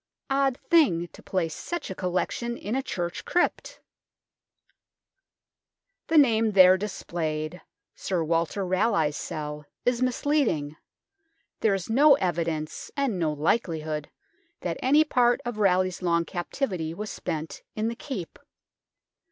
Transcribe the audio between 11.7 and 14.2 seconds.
is no evidence, and no likelihood,